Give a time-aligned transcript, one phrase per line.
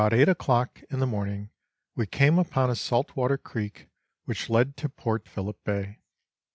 [0.01, 1.51] 285 eight o'clock in the morning
[1.95, 3.85] we came upon a saltwater creefc
[4.25, 5.99] which led to Port Phillip Bay.